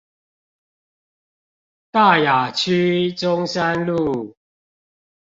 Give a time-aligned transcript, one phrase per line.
[1.91, 4.35] 大雅區中山路